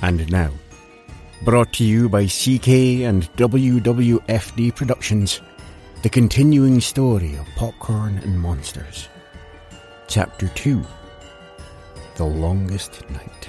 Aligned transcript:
And 0.00 0.30
now, 0.30 0.52
brought 1.42 1.72
to 1.74 1.84
you 1.84 2.08
by 2.08 2.26
CK 2.26 2.68
and 3.02 3.30
WWFD 3.36 4.74
Productions, 4.76 5.40
the 6.02 6.08
continuing 6.08 6.80
story 6.80 7.34
of 7.34 7.46
Popcorn 7.56 8.18
and 8.18 8.40
Monsters. 8.40 9.08
Chapter 10.06 10.48
2 10.48 10.84
The 12.16 12.24
Longest 12.24 13.08
Night. 13.10 13.48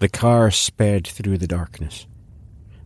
The 0.00 0.08
car 0.08 0.50
sped 0.50 1.06
through 1.06 1.38
the 1.38 1.46
darkness. 1.46 2.06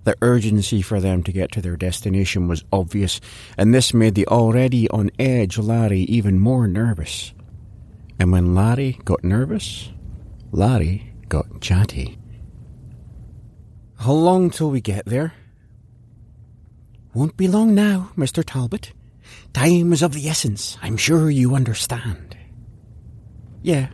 The 0.04 0.16
urgency 0.20 0.82
for 0.82 1.00
them 1.00 1.22
to 1.22 1.32
get 1.32 1.50
to 1.52 1.62
their 1.62 1.76
destination 1.76 2.46
was 2.46 2.64
obvious, 2.72 3.20
and 3.56 3.74
this 3.74 3.94
made 3.94 4.14
the 4.14 4.26
already 4.28 4.88
on 4.90 5.10
edge 5.18 5.58
Larry 5.58 6.00
even 6.00 6.38
more 6.38 6.66
nervous. 6.66 7.32
And 8.18 8.30
when 8.30 8.54
Larry 8.54 8.98
got 9.04 9.24
nervous, 9.24 9.90
Larry 10.52 11.12
got 11.28 11.60
chatty. 11.60 12.18
How 13.96 14.12
long 14.12 14.50
till 14.50 14.70
we 14.70 14.80
get 14.80 15.06
there? 15.06 15.32
Won't 17.14 17.36
be 17.36 17.48
long 17.48 17.74
now, 17.74 18.10
Mr. 18.16 18.44
Talbot. 18.44 18.92
Time 19.52 19.92
is 19.92 20.02
of 20.02 20.12
the 20.12 20.28
essence. 20.28 20.76
I'm 20.82 20.96
sure 20.96 21.30
you 21.30 21.54
understand. 21.54 22.36
Yeah. 23.62 23.88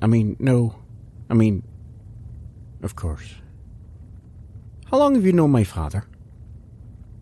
I 0.00 0.06
mean, 0.06 0.36
no. 0.40 0.74
I 1.30 1.34
mean, 1.34 1.62
of 2.82 2.96
course. 2.96 3.34
How 4.90 4.96
long 4.96 5.14
have 5.16 5.26
you 5.26 5.34
known 5.34 5.50
my 5.50 5.64
father? 5.64 6.04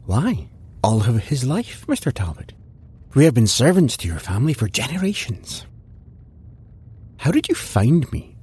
Why, 0.05 0.49
all 0.85 1.01
of 1.01 1.25
his 1.25 1.45
life, 1.45 1.85
Mr. 1.89 2.13
Talbot. 2.13 2.53
We 3.15 3.25
have 3.25 3.35
been 3.35 3.49
servants 3.49 3.97
to 3.99 4.09
your 4.09 4.21
family 4.21 4.53
for 4.53 4.69
generations. 4.69 5.67
How 7.17 7.33
did 7.33 7.49
you 7.49 7.57
find 7.57 8.11
me? 8.13 8.37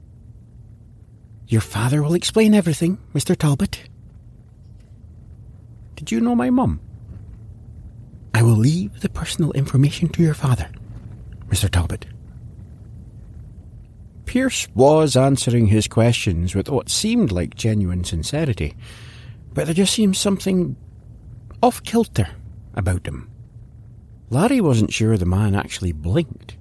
Your 1.48 1.62
father 1.62 2.04
will 2.04 2.16
explain 2.16 2.54
everything, 2.54 2.98
Mr. 3.14 3.38
Talbot. 3.38 3.88
Did 5.96 6.12
you 6.12 6.20
know 6.20 6.36
my 6.36 6.50
mum? 6.50 6.82
I 8.34 8.42
will 8.42 8.58
leave 8.58 9.00
the 9.00 9.10
personal 9.10 9.54
information 9.54 10.10
to 10.10 10.24
your 10.24 10.34
father, 10.34 10.70
Mr. 11.48 11.70
Talbot. 11.70 12.08
Pierce 14.26 14.68
was 14.74 15.16
answering 15.16 15.68
his 15.68 15.88
questions 15.88 16.56
with 16.56 16.68
what 16.68 16.90
seemed 16.90 17.32
like 17.32 17.56
genuine 17.56 18.04
sincerity, 18.04 18.76
but 19.54 19.66
there 19.66 19.74
just 19.74 19.94
seemed 19.94 20.18
something 20.18 20.76
off 21.62 21.84
kilter 21.84 22.28
about 22.74 23.08
him. 23.08 23.30
Larry 24.30 24.62
wasn't 24.62 24.92
sure 24.92 25.18
the 25.18 25.26
man 25.26 25.56
actually 25.56 25.92
blinked, 25.92 26.58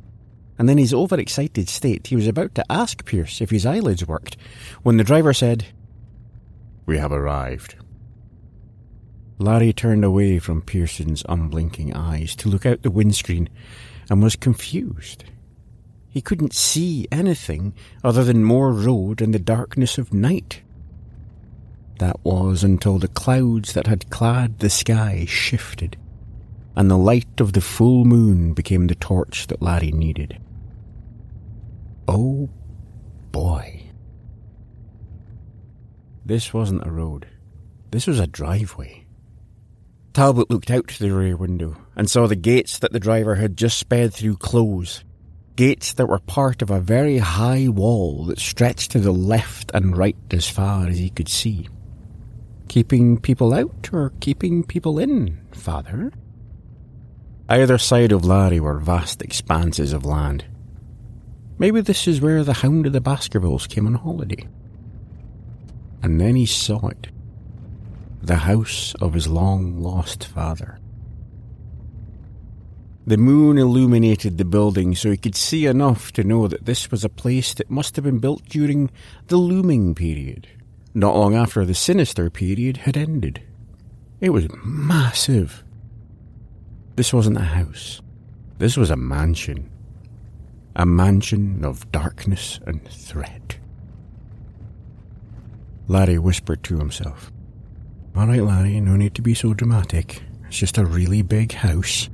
and 0.58 0.68
in 0.68 0.78
his 0.78 0.92
overexcited 0.92 1.68
state 1.68 2.08
he 2.08 2.16
was 2.16 2.26
about 2.26 2.54
to 2.54 2.72
ask 2.72 3.04
Pierce 3.04 3.40
if 3.40 3.50
his 3.50 3.64
eyelids 3.64 4.06
worked 4.06 4.36
when 4.82 4.96
the 4.96 5.04
driver 5.04 5.32
said, 5.32 5.66
We 6.86 6.98
have 6.98 7.12
arrived. 7.12 7.76
Larry 9.38 9.72
turned 9.72 10.04
away 10.04 10.38
from 10.38 10.62
Pierce's 10.62 11.24
unblinking 11.28 11.94
eyes 11.94 12.36
to 12.36 12.48
look 12.48 12.64
out 12.64 12.82
the 12.82 12.90
windscreen 12.90 13.48
and 14.08 14.22
was 14.22 14.36
confused. 14.36 15.24
He 16.08 16.20
couldn't 16.20 16.54
see 16.54 17.08
anything 17.10 17.74
other 18.04 18.22
than 18.22 18.44
more 18.44 18.70
road 18.70 19.22
and 19.22 19.32
the 19.32 19.38
darkness 19.38 19.96
of 19.96 20.12
night. 20.12 20.60
That 21.98 22.24
was 22.24 22.64
until 22.64 22.98
the 22.98 23.08
clouds 23.08 23.74
that 23.74 23.86
had 23.86 24.10
clad 24.10 24.58
the 24.58 24.70
sky 24.70 25.24
shifted, 25.28 25.96
and 26.74 26.90
the 26.90 26.98
light 26.98 27.40
of 27.40 27.52
the 27.52 27.60
full 27.60 28.04
moon 28.04 28.54
became 28.54 28.86
the 28.86 28.94
torch 28.94 29.46
that 29.48 29.62
Larry 29.62 29.92
needed. 29.92 30.40
Oh 32.08 32.48
boy. 33.30 33.84
This 36.24 36.52
wasn't 36.52 36.86
a 36.86 36.90
road. 36.90 37.26
This 37.90 38.06
was 38.06 38.18
a 38.18 38.26
driveway. 38.26 39.06
Talbot 40.12 40.50
looked 40.50 40.70
out 40.70 40.88
the 40.88 41.10
rear 41.10 41.36
window 41.36 41.76
and 41.96 42.10
saw 42.10 42.26
the 42.26 42.36
gates 42.36 42.78
that 42.78 42.92
the 42.92 43.00
driver 43.00 43.36
had 43.36 43.56
just 43.56 43.78
sped 43.78 44.12
through 44.12 44.36
close. 44.36 45.04
Gates 45.56 45.94
that 45.94 46.06
were 46.06 46.18
part 46.18 46.62
of 46.62 46.70
a 46.70 46.80
very 46.80 47.18
high 47.18 47.68
wall 47.68 48.26
that 48.26 48.38
stretched 48.38 48.90
to 48.90 49.00
the 49.00 49.12
left 49.12 49.70
and 49.74 49.96
right 49.96 50.16
as 50.30 50.48
far 50.48 50.86
as 50.86 50.98
he 50.98 51.10
could 51.10 51.28
see. 51.28 51.68
Keeping 52.72 53.18
people 53.18 53.52
out 53.52 53.90
or 53.92 54.14
keeping 54.20 54.64
people 54.64 54.98
in, 54.98 55.38
father? 55.52 56.10
Either 57.46 57.76
side 57.76 58.12
of 58.12 58.24
Larry 58.24 58.60
were 58.60 58.78
vast 58.78 59.20
expanses 59.20 59.92
of 59.92 60.06
land. 60.06 60.46
Maybe 61.58 61.82
this 61.82 62.08
is 62.08 62.22
where 62.22 62.42
the 62.42 62.54
Hound 62.54 62.86
of 62.86 62.94
the 62.94 63.00
Baskervilles 63.02 63.66
came 63.66 63.86
on 63.86 63.92
holiday. 63.92 64.48
And 66.02 66.18
then 66.18 66.34
he 66.34 66.46
saw 66.46 66.88
it. 66.88 67.08
The 68.22 68.36
house 68.36 68.94
of 69.02 69.12
his 69.12 69.28
long 69.28 69.82
lost 69.82 70.24
father. 70.24 70.78
The 73.06 73.18
moon 73.18 73.58
illuminated 73.58 74.38
the 74.38 74.46
building 74.46 74.94
so 74.94 75.10
he 75.10 75.18
could 75.18 75.36
see 75.36 75.66
enough 75.66 76.10
to 76.12 76.24
know 76.24 76.48
that 76.48 76.64
this 76.64 76.90
was 76.90 77.04
a 77.04 77.10
place 77.10 77.52
that 77.52 77.70
must 77.70 77.96
have 77.96 78.06
been 78.06 78.18
built 78.18 78.46
during 78.46 78.90
the 79.26 79.36
looming 79.36 79.94
period, 79.94 80.48
not 80.94 81.16
long 81.16 81.34
after 81.34 81.64
the 81.64 81.74
sinister 81.74 82.30
period 82.30 82.78
had 82.78 82.96
ended. 82.96 83.42
It 84.20 84.30
was 84.30 84.46
massive. 84.64 85.64
This 86.96 87.12
wasn't 87.12 87.38
a 87.38 87.42
house. 87.42 88.00
This 88.58 88.76
was 88.76 88.90
a 88.90 88.96
mansion. 88.96 89.70
A 90.76 90.86
mansion 90.86 91.64
of 91.64 91.90
darkness 91.90 92.60
and 92.66 92.86
threat. 92.88 93.58
Larry 95.88 96.18
whispered 96.18 96.62
to 96.64 96.78
himself. 96.78 97.32
All 98.14 98.26
right, 98.26 98.42
Larry, 98.42 98.80
no 98.80 98.96
need 98.96 99.14
to 99.14 99.22
be 99.22 99.34
so 99.34 99.54
dramatic. 99.54 100.22
It's 100.46 100.58
just 100.58 100.78
a 100.78 100.84
really 100.84 101.22
big 101.22 101.52
house. 101.52 102.08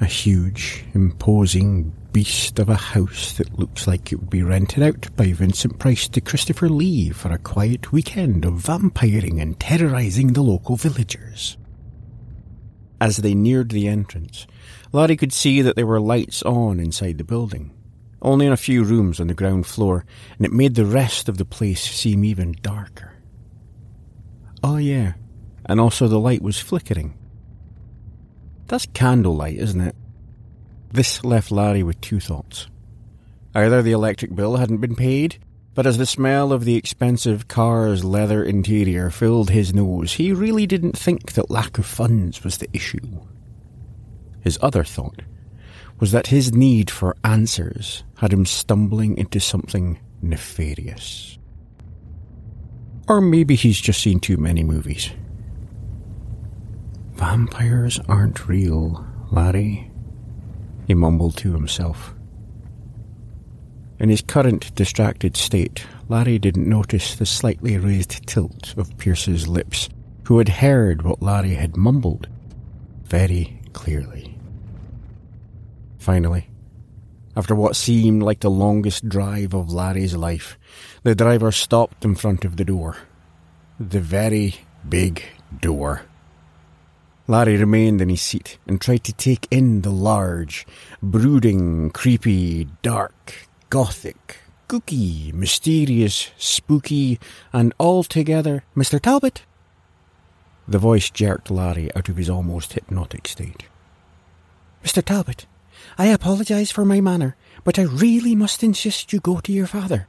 A 0.00 0.04
huge, 0.04 0.84
imposing 0.94 1.94
beast 2.16 2.58
of 2.58 2.70
a 2.70 2.76
house 2.76 3.34
that 3.34 3.58
looks 3.58 3.86
like 3.86 4.10
it 4.10 4.16
would 4.16 4.30
be 4.30 4.42
rented 4.42 4.82
out 4.82 5.14
by 5.16 5.34
Vincent 5.34 5.78
Price 5.78 6.08
to 6.08 6.18
Christopher 6.18 6.66
Lee 6.66 7.10
for 7.10 7.30
a 7.30 7.36
quiet 7.36 7.92
weekend 7.92 8.46
of 8.46 8.54
vampiring 8.54 9.38
and 9.38 9.60
terrorizing 9.60 10.32
the 10.32 10.40
local 10.40 10.76
villagers. 10.76 11.58
As 13.02 13.18
they 13.18 13.34
neared 13.34 13.68
the 13.68 13.86
entrance, 13.86 14.46
Larry 14.92 15.18
could 15.18 15.34
see 15.34 15.60
that 15.60 15.76
there 15.76 15.86
were 15.86 16.00
lights 16.00 16.42
on 16.44 16.80
inside 16.80 17.18
the 17.18 17.22
building, 17.22 17.74
only 18.22 18.46
in 18.46 18.52
a 18.54 18.56
few 18.56 18.82
rooms 18.82 19.20
on 19.20 19.26
the 19.26 19.34
ground 19.34 19.66
floor, 19.66 20.06
and 20.38 20.46
it 20.46 20.52
made 20.54 20.74
the 20.74 20.86
rest 20.86 21.28
of 21.28 21.36
the 21.36 21.44
place 21.44 21.82
seem 21.82 22.24
even 22.24 22.56
darker. 22.62 23.12
Oh, 24.64 24.78
yeah, 24.78 25.12
and 25.66 25.78
also 25.78 26.08
the 26.08 26.18
light 26.18 26.40
was 26.40 26.58
flickering. 26.58 27.18
That's 28.68 28.86
candlelight, 28.94 29.58
isn't 29.58 29.82
it? 29.82 29.96
This 30.96 31.22
left 31.22 31.50
Larry 31.50 31.82
with 31.82 32.00
two 32.00 32.20
thoughts. 32.20 32.68
Either 33.54 33.82
the 33.82 33.92
electric 33.92 34.34
bill 34.34 34.56
hadn't 34.56 34.78
been 34.78 34.96
paid, 34.96 35.36
but 35.74 35.86
as 35.86 35.98
the 35.98 36.06
smell 36.06 36.54
of 36.54 36.64
the 36.64 36.76
expensive 36.76 37.48
car's 37.48 38.02
leather 38.02 38.42
interior 38.42 39.10
filled 39.10 39.50
his 39.50 39.74
nose, 39.74 40.14
he 40.14 40.32
really 40.32 40.66
didn't 40.66 40.96
think 40.96 41.32
that 41.32 41.50
lack 41.50 41.76
of 41.76 41.84
funds 41.84 42.42
was 42.42 42.56
the 42.56 42.68
issue. 42.72 43.20
His 44.40 44.58
other 44.62 44.84
thought 44.84 45.20
was 46.00 46.12
that 46.12 46.28
his 46.28 46.54
need 46.54 46.90
for 46.90 47.14
answers 47.22 48.02
had 48.16 48.32
him 48.32 48.46
stumbling 48.46 49.18
into 49.18 49.38
something 49.38 49.98
nefarious. 50.22 51.36
Or 53.06 53.20
maybe 53.20 53.54
he's 53.54 53.82
just 53.82 54.00
seen 54.00 54.18
too 54.18 54.38
many 54.38 54.64
movies. 54.64 55.10
Vampires 57.16 58.00
aren't 58.08 58.48
real, 58.48 59.06
Larry, 59.30 59.90
he 60.86 60.94
mumbled 60.94 61.36
to 61.38 61.52
himself. 61.52 62.14
In 63.98 64.08
his 64.08 64.22
current 64.22 64.74
distracted 64.74 65.36
state, 65.36 65.86
Larry 66.08 66.38
didn't 66.38 66.68
notice 66.68 67.16
the 67.16 67.26
slightly 67.26 67.78
raised 67.78 68.26
tilt 68.26 68.76
of 68.76 68.96
Pierce's 68.98 69.48
lips, 69.48 69.88
who 70.24 70.38
had 70.38 70.48
heard 70.48 71.02
what 71.02 71.22
Larry 71.22 71.54
had 71.54 71.76
mumbled 71.76 72.28
very 73.04 73.60
clearly. 73.72 74.38
Finally, 75.98 76.48
after 77.36 77.54
what 77.54 77.76
seemed 77.76 78.22
like 78.22 78.40
the 78.40 78.50
longest 78.50 79.08
drive 79.08 79.54
of 79.54 79.72
Larry's 79.72 80.14
life, 80.14 80.58
the 81.02 81.14
driver 81.14 81.52
stopped 81.52 82.04
in 82.04 82.14
front 82.14 82.44
of 82.44 82.56
the 82.56 82.64
door. 82.64 82.96
The 83.80 84.00
very 84.00 84.56
big 84.88 85.22
door. 85.60 86.02
Larry 87.28 87.56
remained 87.56 88.00
in 88.00 88.08
his 88.08 88.22
seat 88.22 88.58
and 88.66 88.80
tried 88.80 89.02
to 89.04 89.12
take 89.12 89.48
in 89.50 89.82
the 89.82 89.90
large, 89.90 90.66
brooding, 91.02 91.90
creepy, 91.90 92.68
dark, 92.82 93.48
gothic, 93.68 94.38
kooky, 94.68 95.32
mysterious, 95.32 96.30
spooky, 96.36 97.18
and 97.52 97.74
altogether 97.80 98.62
Mr. 98.76 99.00
Talbot. 99.00 99.42
The 100.68 100.78
voice 100.78 101.10
jerked 101.10 101.50
Larry 101.50 101.94
out 101.96 102.08
of 102.08 102.16
his 102.16 102.30
almost 102.30 102.74
hypnotic 102.74 103.26
state. 103.26 103.64
Mr. 104.84 105.04
Talbot, 105.04 105.46
I 105.98 106.06
apologize 106.06 106.70
for 106.70 106.84
my 106.84 107.00
manner, 107.00 107.36
but 107.64 107.78
I 107.78 107.82
really 107.82 108.36
must 108.36 108.62
insist 108.62 109.12
you 109.12 109.18
go 109.18 109.40
to 109.40 109.52
your 109.52 109.66
father. 109.66 110.06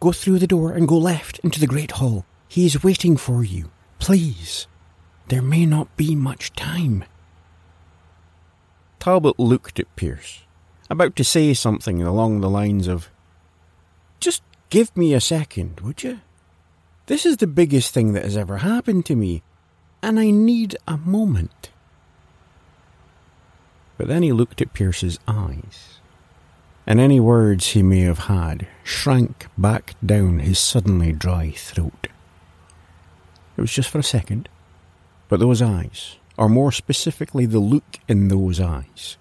Go 0.00 0.10
through 0.10 0.40
the 0.40 0.48
door 0.48 0.72
and 0.72 0.88
go 0.88 0.98
left 0.98 1.38
into 1.40 1.60
the 1.60 1.68
great 1.68 1.92
hall. 1.92 2.26
He 2.48 2.66
is 2.66 2.82
waiting 2.82 3.16
for 3.16 3.44
you. 3.44 3.70
Please. 4.00 4.66
There 5.28 5.42
may 5.42 5.66
not 5.66 5.96
be 5.96 6.14
much 6.14 6.52
time. 6.52 7.04
Talbot 8.98 9.38
looked 9.38 9.80
at 9.80 9.96
Pierce, 9.96 10.42
about 10.88 11.16
to 11.16 11.24
say 11.24 11.54
something 11.54 12.02
along 12.02 12.40
the 12.40 12.50
lines 12.50 12.86
of, 12.86 13.10
Just 14.20 14.42
give 14.70 14.96
me 14.96 15.12
a 15.14 15.20
second, 15.20 15.80
would 15.80 16.02
you? 16.02 16.20
This 17.06 17.26
is 17.26 17.38
the 17.38 17.46
biggest 17.46 17.92
thing 17.92 18.12
that 18.12 18.24
has 18.24 18.36
ever 18.36 18.58
happened 18.58 19.06
to 19.06 19.16
me, 19.16 19.42
and 20.02 20.20
I 20.20 20.30
need 20.30 20.76
a 20.86 20.96
moment. 20.96 21.70
But 23.98 24.08
then 24.08 24.22
he 24.22 24.32
looked 24.32 24.60
at 24.60 24.72
Pierce's 24.72 25.18
eyes, 25.26 26.00
and 26.86 27.00
any 27.00 27.20
words 27.20 27.68
he 27.68 27.82
may 27.82 28.00
have 28.00 28.20
had 28.20 28.68
shrank 28.84 29.46
back 29.58 29.94
down 30.04 30.40
his 30.40 30.58
suddenly 30.58 31.12
dry 31.12 31.50
throat. 31.50 32.08
It 33.56 33.60
was 33.60 33.72
just 33.72 33.90
for 33.90 33.98
a 33.98 34.04
second, 34.04 34.48
but 35.32 35.40
those 35.40 35.62
eyes, 35.62 36.18
or 36.36 36.46
more 36.46 36.70
specifically 36.70 37.46
the 37.46 37.58
look 37.58 37.98
in 38.06 38.28
those 38.28 38.60
eyes, 38.60 39.16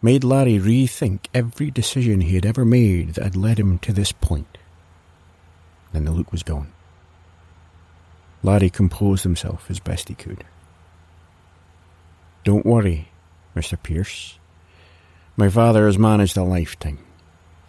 made 0.00 0.24
Larry 0.24 0.58
rethink 0.58 1.26
every 1.34 1.70
decision 1.70 2.22
he 2.22 2.34
had 2.34 2.46
ever 2.46 2.64
made 2.64 3.10
that 3.10 3.24
had 3.24 3.36
led 3.36 3.60
him 3.60 3.78
to 3.80 3.92
this 3.92 4.10
point. 4.10 4.56
Then 5.92 6.06
the 6.06 6.12
look 6.12 6.32
was 6.32 6.42
gone. 6.42 6.72
Larry 8.42 8.70
composed 8.70 9.22
himself 9.22 9.70
as 9.70 9.80
best 9.80 10.08
he 10.08 10.14
could. 10.14 10.44
Don't 12.42 12.64
worry, 12.64 13.10
Mr. 13.54 13.76
Pierce. 13.82 14.38
My 15.36 15.50
father 15.50 15.84
has 15.84 15.98
managed 15.98 16.38
a 16.38 16.42
lifetime. 16.42 17.00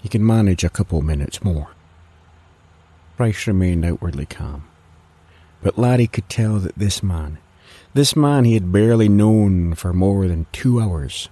He 0.02 0.08
can 0.08 0.26
manage 0.26 0.64
a 0.64 0.70
couple 0.70 1.02
minutes 1.02 1.44
more. 1.44 1.72
Pierce 3.18 3.48
remained 3.48 3.84
outwardly 3.84 4.28
calm. 4.28 4.64
But 5.62 5.78
Larry 5.78 6.08
could 6.08 6.30
tell 6.30 6.60
that 6.60 6.80
this 6.80 7.04
man, 7.04 7.38
this 7.94 8.16
man 8.16 8.46
he 8.46 8.54
had 8.54 8.72
barely 8.72 9.10
known 9.10 9.76
for 9.76 9.94
more 9.94 10.28
than 10.28 10.48
two 10.52 10.80
hours, 10.80 11.30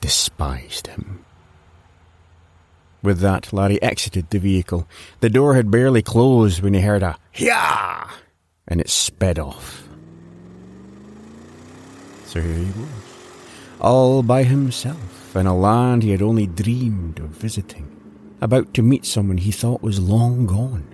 despised 0.00 0.86
him. 0.86 1.24
With 3.02 3.18
that, 3.20 3.52
Larry 3.52 3.82
exited 3.82 4.30
the 4.30 4.38
vehicle. 4.38 4.88
The 5.20 5.30
door 5.30 5.54
had 5.54 5.70
barely 5.70 6.02
closed 6.02 6.62
when 6.62 6.74
he 6.74 6.80
heard 6.80 7.02
a 7.02 7.16
Yah! 7.34 8.08
and 8.68 8.80
it 8.80 8.88
sped 8.88 9.38
off. 9.38 9.88
So 12.26 12.40
here 12.40 12.54
he 12.54 12.80
was 12.80 13.12
all 13.82 14.22
by 14.22 14.44
himself 14.44 15.34
in 15.34 15.46
a 15.46 15.56
land 15.56 16.02
he 16.04 16.10
had 16.10 16.22
only 16.22 16.46
dreamed 16.46 17.18
of 17.18 17.30
visiting, 17.30 17.90
about 18.40 18.72
to 18.74 18.82
meet 18.82 19.04
someone 19.04 19.38
he 19.38 19.50
thought 19.50 19.82
was 19.82 19.98
long 19.98 20.46
gone. 20.46 20.86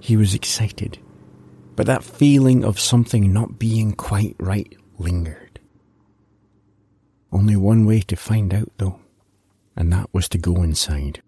He 0.00 0.16
was 0.16 0.34
excited, 0.34 0.98
but 1.76 1.86
that 1.86 2.04
feeling 2.04 2.64
of 2.64 2.78
something 2.78 3.32
not 3.32 3.58
being 3.58 3.92
quite 3.92 4.36
right 4.38 4.76
lingered. 4.98 5.60
Only 7.32 7.56
one 7.56 7.84
way 7.84 8.00
to 8.02 8.16
find 8.16 8.54
out, 8.54 8.70
though, 8.78 9.00
and 9.76 9.92
that 9.92 10.08
was 10.12 10.28
to 10.30 10.38
go 10.38 10.62
inside. 10.62 11.22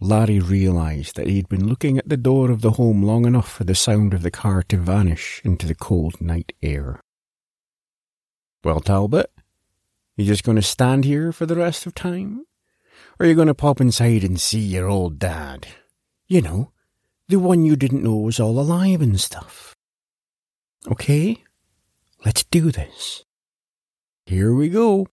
Larry 0.00 0.40
realized 0.40 1.16
that 1.16 1.26
he 1.26 1.36
had 1.36 1.48
been 1.48 1.68
looking 1.68 1.98
at 1.98 2.08
the 2.08 2.16
door 2.16 2.50
of 2.50 2.62
the 2.62 2.72
home 2.72 3.02
long 3.02 3.26
enough 3.26 3.50
for 3.50 3.64
the 3.64 3.74
sound 3.74 4.14
of 4.14 4.22
the 4.22 4.30
car 4.30 4.62
to 4.62 4.78
vanish 4.78 5.42
into 5.44 5.66
the 5.66 5.74
cold 5.74 6.20
night 6.20 6.54
air. 6.62 7.00
Well, 8.64 8.80
Talbot, 8.80 9.30
you 10.16 10.24
just 10.24 10.44
going 10.44 10.56
to 10.56 10.62
stand 10.62 11.04
here 11.04 11.32
for 11.32 11.44
the 11.46 11.56
rest 11.56 11.84
of 11.84 11.94
time? 11.94 12.44
Or 13.18 13.26
are 13.26 13.28
you 13.28 13.34
going 13.34 13.48
to 13.48 13.54
pop 13.54 13.80
inside 13.80 14.24
and 14.24 14.40
see 14.40 14.60
your 14.60 14.88
old 14.88 15.18
dad? 15.18 15.66
You 16.30 16.40
know, 16.40 16.70
the 17.26 17.40
one 17.40 17.64
you 17.64 17.74
didn't 17.74 18.04
know 18.04 18.14
was 18.14 18.38
all 18.38 18.60
alive 18.60 19.02
and 19.02 19.20
stuff. 19.20 19.74
Okay, 20.86 21.42
let's 22.24 22.44
do 22.44 22.70
this. 22.70 23.24
Here 24.26 24.54
we 24.54 24.68
go. 24.68 25.08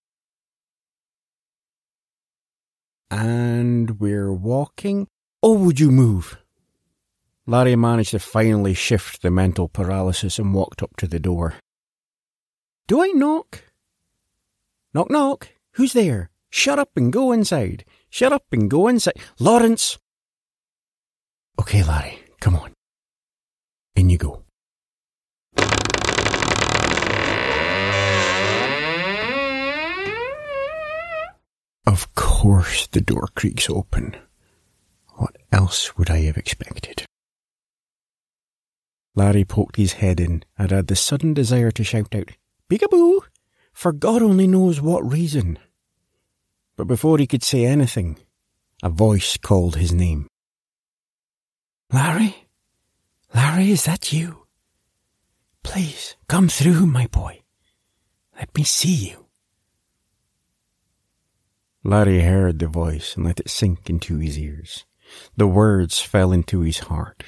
And 3.10 4.00
we're 4.00 4.32
walking. 4.32 5.08
Oh, 5.42 5.58
would 5.58 5.80
you 5.80 5.90
move? 5.90 6.38
Larry 7.48 7.76
managed 7.76 8.12
to 8.12 8.20
finally 8.20 8.76
shift 8.76 9.24
the 9.24 9.32
mental 9.32 9.68
paralysis 9.68 10.38
and 10.38 10.54
walked 10.54 10.84
up 10.84 10.96
to 10.98 11.08
the 11.08 11.20
door. 11.20 11.56
Do 12.86 13.02
I 13.02 13.08
knock? 13.08 13.64
Knock, 14.94 15.10
knock. 15.10 15.50
Who's 15.72 15.94
there? 15.94 16.30
Shut 16.52 16.78
up 16.78 16.92
and 16.96 17.12
go 17.12 17.32
inside. 17.32 17.86
Shut 18.08 18.32
up 18.32 18.46
and 18.52 18.70
go 18.70 18.88
inside. 18.88 19.16
Lawrence! 19.40 19.98
Okay, 21.60 21.84
Larry, 21.84 22.20
come 22.40 22.56
on. 22.56 22.72
In 23.96 24.10
you 24.10 24.18
go. 24.18 24.44
Of 31.86 32.14
course 32.16 32.88
the 32.88 33.02
door 33.02 33.28
creaks 33.36 33.70
open. 33.70 34.16
What 35.16 35.38
else 35.52 35.98
would 35.98 36.10
I 36.10 36.22
have 36.22 36.38
expected? 36.38 37.06
Larry 39.16 39.46
poked 39.46 39.78
his 39.78 39.94
head 39.94 40.20
in 40.20 40.44
and 40.58 40.70
had 40.70 40.88
the 40.88 40.96
sudden 40.96 41.34
desire 41.34 41.72
to 41.72 41.84
shout 41.84 42.14
out, 42.14 42.30
Peekaboo! 42.70 43.22
For 43.74 43.92
God 43.92 44.22
only 44.22 44.48
knows 44.48 44.80
what 44.80 45.12
reason. 45.12 45.58
But 46.76 46.86
before 46.86 47.18
he 47.18 47.26
could 47.26 47.44
say 47.44 47.66
anything, 47.66 48.18
a 48.84 48.90
voice 48.90 49.38
called 49.38 49.78
his 49.78 49.92
name. 49.92 50.28
Larry? 51.92 52.48
Larry, 53.34 53.72
is 53.72 53.86
that 53.86 54.12
you? 54.12 54.46
Please, 55.64 56.16
come 56.28 56.50
through, 56.50 56.86
my 56.86 57.08
boy. 57.08 57.42
Let 58.38 58.56
me 58.56 58.64
see 58.64 59.10
you. 59.10 59.26
Larry 61.84 62.22
heard 62.22 62.60
the 62.60 62.68
voice 62.68 63.16
and 63.16 63.26
let 63.26 63.40
it 63.40 63.50
sink 63.50 63.90
into 63.90 64.18
his 64.18 64.38
ears. 64.38 64.86
The 65.38 65.48
words 65.48 66.00
fell 66.00 66.32
into 66.32 66.62
his 66.62 66.80
heart. 66.80 67.24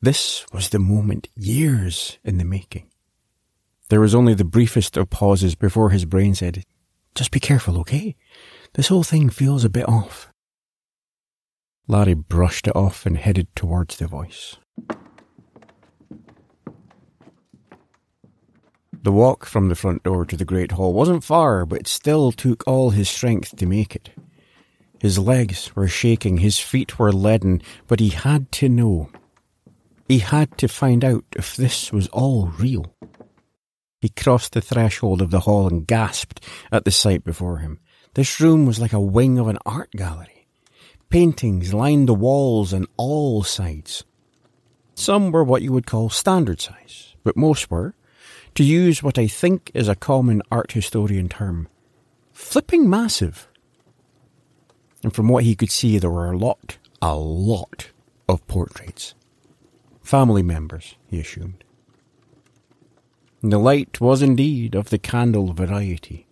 This 0.00 0.44
was 0.52 0.68
the 0.68 0.78
moment 0.78 1.28
years 1.36 2.18
in 2.24 2.38
the 2.38 2.44
making. 2.44 2.90
There 3.90 4.00
was 4.00 4.14
only 4.14 4.34
the 4.34 4.44
briefest 4.44 4.96
of 4.96 5.10
pauses 5.10 5.54
before 5.54 5.90
his 5.90 6.04
brain 6.04 6.34
said, 6.34 6.64
Just 7.14 7.30
be 7.30 7.40
careful, 7.40 7.78
okay? 7.80 8.16
This 8.74 8.88
whole 8.88 9.02
thing 9.04 9.30
feels 9.30 9.64
a 9.64 9.70
bit 9.70 9.88
off. 9.88 10.30
Larry 11.90 12.12
brushed 12.12 12.68
it 12.68 12.76
off 12.76 13.06
and 13.06 13.16
headed 13.16 13.48
towards 13.56 13.96
the 13.96 14.06
voice. 14.06 14.56
The 19.02 19.12
walk 19.12 19.46
from 19.46 19.68
the 19.68 19.74
front 19.74 20.02
door 20.02 20.26
to 20.26 20.36
the 20.36 20.44
great 20.44 20.72
hall 20.72 20.92
wasn't 20.92 21.24
far, 21.24 21.64
but 21.64 21.80
it 21.80 21.86
still 21.86 22.30
took 22.30 22.62
all 22.66 22.90
his 22.90 23.08
strength 23.08 23.56
to 23.56 23.64
make 23.64 23.96
it. 23.96 24.10
His 25.00 25.18
legs 25.18 25.74
were 25.74 25.88
shaking, 25.88 26.38
his 26.38 26.58
feet 26.58 26.98
were 26.98 27.12
leaden, 27.12 27.62
but 27.86 28.00
he 28.00 28.10
had 28.10 28.52
to 28.52 28.68
know. 28.68 29.08
He 30.08 30.18
had 30.18 30.58
to 30.58 30.68
find 30.68 31.04
out 31.04 31.24
if 31.36 31.56
this 31.56 31.90
was 31.90 32.08
all 32.08 32.48
real. 32.58 32.94
He 34.02 34.10
crossed 34.10 34.52
the 34.52 34.60
threshold 34.60 35.22
of 35.22 35.30
the 35.30 35.40
hall 35.40 35.68
and 35.68 35.86
gasped 35.86 36.44
at 36.70 36.84
the 36.84 36.90
sight 36.90 37.24
before 37.24 37.58
him. 37.58 37.80
This 38.12 38.40
room 38.40 38.66
was 38.66 38.78
like 38.78 38.92
a 38.92 39.00
wing 39.00 39.38
of 39.38 39.48
an 39.48 39.58
art 39.64 39.92
gallery. 39.92 40.37
Paintings 41.10 41.72
lined 41.72 42.06
the 42.06 42.14
walls 42.14 42.74
on 42.74 42.86
all 42.98 43.42
sides. 43.42 44.04
Some 44.94 45.30
were 45.30 45.42
what 45.42 45.62
you 45.62 45.72
would 45.72 45.86
call 45.86 46.10
standard 46.10 46.60
size, 46.60 47.16
but 47.24 47.36
most 47.36 47.70
were 47.70 47.94
to 48.54 48.62
use 48.62 49.02
what 49.02 49.18
I 49.18 49.26
think 49.26 49.70
is 49.72 49.88
a 49.88 49.94
common 49.94 50.42
art 50.52 50.72
historian 50.72 51.30
term, 51.30 51.68
flipping 52.32 52.90
massive. 52.90 53.48
And 55.02 55.14
from 55.14 55.28
what 55.28 55.44
he 55.44 55.54
could 55.54 55.70
see, 55.70 55.98
there 55.98 56.10
were 56.10 56.30
a 56.30 56.36
lot, 56.36 56.76
a 57.00 57.16
lot 57.16 57.88
of 58.28 58.46
portraits. 58.46 59.14
Family 60.02 60.42
members, 60.42 60.96
he 61.06 61.20
assumed. 61.20 61.64
And 63.42 63.50
the 63.50 63.58
light 63.58 63.98
was 64.00 64.20
indeed 64.20 64.74
of 64.74 64.90
the 64.90 64.98
candle 64.98 65.54
variety. 65.54 66.27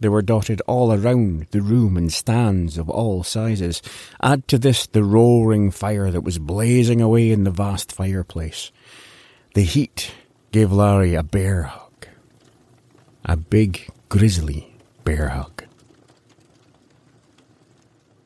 They 0.00 0.08
were 0.08 0.22
dotted 0.22 0.60
all 0.66 0.92
around 0.92 1.48
the 1.50 1.60
room 1.60 1.96
in 1.96 2.10
stands 2.10 2.78
of 2.78 2.88
all 2.88 3.22
sizes. 3.24 3.82
Add 4.22 4.46
to 4.48 4.58
this 4.58 4.86
the 4.86 5.02
roaring 5.02 5.70
fire 5.70 6.10
that 6.10 6.22
was 6.22 6.38
blazing 6.38 7.00
away 7.00 7.30
in 7.30 7.44
the 7.44 7.50
vast 7.50 7.90
fireplace. 7.90 8.70
The 9.54 9.62
heat 9.62 10.12
gave 10.52 10.72
Larry 10.72 11.14
a 11.14 11.22
bear 11.22 11.64
hug. 11.64 12.06
A 13.24 13.36
big, 13.36 13.88
grizzly 14.08 14.72
bear 15.04 15.30
hug. 15.30 15.64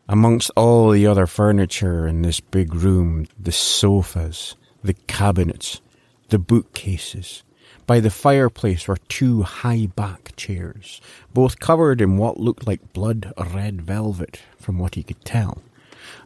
Amongst 0.08 0.50
all 0.56 0.90
the 0.90 1.06
other 1.06 1.26
furniture 1.26 2.06
in 2.06 2.22
this 2.22 2.40
big 2.40 2.74
room, 2.74 3.26
the 3.40 3.52
sofas, 3.52 4.56
the 4.84 4.94
cabinets, 4.94 5.80
the 6.28 6.38
bookcases, 6.38 7.42
By 7.86 7.98
the 7.98 8.10
fireplace 8.10 8.86
were 8.86 8.98
two 9.08 9.42
high 9.42 9.86
back 9.86 10.34
chairs, 10.36 11.00
both 11.34 11.58
covered 11.58 12.00
in 12.00 12.16
what 12.16 12.38
looked 12.38 12.66
like 12.66 12.92
blood 12.92 13.32
red 13.36 13.82
velvet, 13.82 14.40
from 14.56 14.78
what 14.78 14.94
he 14.94 15.02
could 15.02 15.24
tell, 15.24 15.62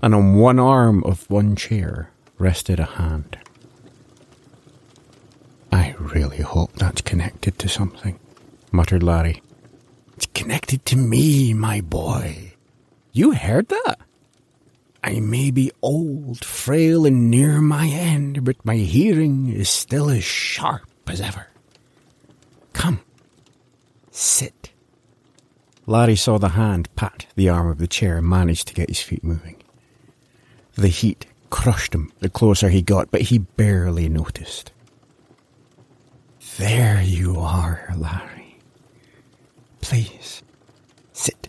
and 0.02 0.14
on 0.14 0.34
one 0.36 0.58
arm 0.58 1.02
of 1.04 1.28
one 1.30 1.56
chair 1.56 2.10
rested 2.38 2.78
a 2.78 2.84
hand. 2.84 3.38
I 5.72 5.94
really 5.98 6.42
hope 6.42 6.72
that's 6.75 7.00
connected 7.00 7.58
to 7.58 7.68
something, 7.68 8.18
muttered 8.70 9.02
Larry. 9.02 9.42
It's 10.16 10.26
connected 10.26 10.84
to 10.86 10.96
me, 10.96 11.54
my 11.54 11.80
boy. 11.80 12.52
You 13.12 13.32
heard 13.32 13.68
that? 13.68 13.98
I 15.02 15.20
may 15.20 15.50
be 15.50 15.72
old, 15.80 16.44
frail, 16.44 17.06
and 17.06 17.30
near 17.30 17.60
my 17.60 17.86
end, 17.86 18.44
but 18.44 18.64
my 18.64 18.76
hearing 18.76 19.48
is 19.48 19.70
still 19.70 20.10
as 20.10 20.25
sharp 20.25 20.82
as 21.08 21.20
ever. 21.20 21.48
Come, 22.72 23.00
sit. 24.10 24.70
Larry 25.86 26.16
saw 26.16 26.38
the 26.38 26.50
hand 26.50 26.88
pat 26.96 27.26
the 27.36 27.48
arm 27.48 27.68
of 27.68 27.78
the 27.78 27.86
chair 27.86 28.18
and 28.18 28.28
managed 28.28 28.68
to 28.68 28.75
get 28.75 28.88
his 28.88 29.00
feet 29.00 29.22
moving. 29.22 29.56
The 30.75 30.88
heat 30.88 31.26
crushed 31.50 31.94
him 31.94 32.12
the 32.18 32.28
closer 32.28 32.68
he 32.68 32.82
got, 32.82 33.10
but 33.10 33.22
he 33.22 33.38
barely 33.38 34.08
noticed. 34.08 34.72
There 36.58 37.02
you 37.02 37.38
are, 37.38 37.92
Larry. 37.96 38.58
Please, 39.80 40.42
sit. 41.12 41.48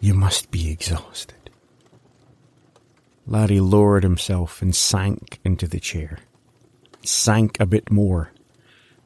You 0.00 0.14
must 0.14 0.50
be 0.50 0.70
exhausted. 0.70 1.50
Larry 3.26 3.60
lowered 3.60 4.02
himself 4.02 4.62
and 4.62 4.74
sank 4.74 5.38
into 5.44 5.66
the 5.68 5.78
chair. 5.80 6.18
Sank 7.10 7.58
a 7.58 7.66
bit 7.66 7.90
more, 7.90 8.30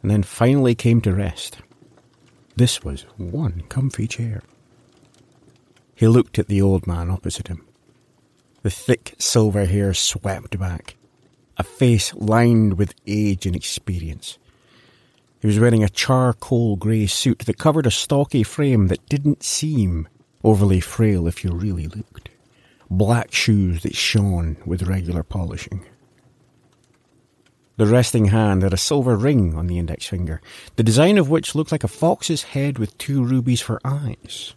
and 0.03 0.11
then 0.11 0.23
finally 0.23 0.75
came 0.75 1.01
to 1.01 1.15
rest. 1.15 1.57
This 2.55 2.83
was 2.85 3.07
one 3.17 3.63
comfy 3.71 4.07
chair. 4.07 4.43
He 5.95 6.07
looked 6.07 6.39
at 6.39 6.47
the 6.47 6.61
old 6.61 6.87
man 6.87 7.11
opposite 7.11 7.49
him. 7.49 7.67
The 8.63 8.71
thick 8.71 9.15
silver 9.19 9.65
hair 9.65 9.95
swept 9.95 10.59
back, 10.59 10.97
a 11.57 11.63
face 11.63 12.13
lined 12.15 12.77
with 12.77 12.95
age 13.07 13.47
and 13.47 13.57
experience. 13.57 14.39
He 15.41 15.47
was 15.47 15.59
wearing 15.59 15.83
a 15.83 15.89
charcoal 15.89 16.77
grey 16.77 17.07
suit 17.07 17.41
that 17.41 17.59
covered 17.59 17.87
a 17.87 17.91
stocky 17.91 18.43
frame 18.43 18.89
that 18.89 19.09
didn't 19.09 19.43
seem 19.43 20.09
overly 20.45 20.81
frail 20.81 21.27
if 21.27 21.43
you 21.43 21.53
really 21.53 21.87
looked 21.87 22.29
black 22.91 23.33
shoes 23.33 23.83
that 23.83 23.97
shone 23.97 24.57
with 24.67 24.83
regular 24.83 25.23
polishing. 25.23 25.85
The 27.77 27.87
resting 27.87 28.27
hand 28.27 28.63
had 28.63 28.73
a 28.73 28.77
silver 28.77 29.17
ring 29.17 29.57
on 29.57 29.67
the 29.67 29.79
index 29.79 30.07
finger, 30.07 30.41
the 30.77 30.85
design 30.85 31.19
of 31.19 31.29
which 31.29 31.57
looked 31.57 31.73
like 31.73 31.83
a 31.83 31.89
fox's 31.89 32.45
head 32.45 32.79
with 32.79 32.97
two 32.99 33.25
rubies 33.25 33.61
for 33.61 33.81
eyes. 33.85 34.55